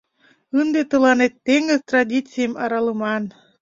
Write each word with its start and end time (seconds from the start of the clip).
Ынде 0.59 0.81
тыланет 0.91 1.33
теҥыз 1.45 1.79
традицийым 1.89 2.53
аралыман. 2.63 3.23